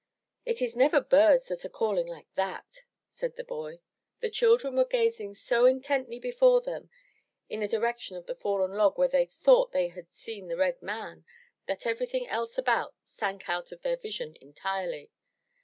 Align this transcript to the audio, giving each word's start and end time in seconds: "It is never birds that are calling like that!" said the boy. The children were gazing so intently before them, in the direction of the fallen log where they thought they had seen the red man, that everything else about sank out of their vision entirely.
"It 0.47 0.63
is 0.63 0.75
never 0.75 0.99
birds 0.99 1.45
that 1.49 1.63
are 1.63 1.69
calling 1.69 2.07
like 2.07 2.25
that!" 2.33 2.85
said 3.07 3.35
the 3.35 3.43
boy. 3.43 3.81
The 4.19 4.31
children 4.31 4.75
were 4.75 4.83
gazing 4.83 5.35
so 5.35 5.67
intently 5.67 6.17
before 6.17 6.59
them, 6.59 6.89
in 7.49 7.59
the 7.59 7.67
direction 7.67 8.17
of 8.17 8.25
the 8.25 8.33
fallen 8.33 8.71
log 8.73 8.97
where 8.97 9.07
they 9.07 9.27
thought 9.27 9.73
they 9.73 9.89
had 9.89 10.11
seen 10.11 10.47
the 10.47 10.57
red 10.57 10.81
man, 10.81 11.23
that 11.67 11.85
everything 11.85 12.27
else 12.29 12.57
about 12.57 12.95
sank 13.03 13.47
out 13.47 13.71
of 13.71 13.83
their 13.83 13.95
vision 13.97 14.35
entirely. 14.41 15.11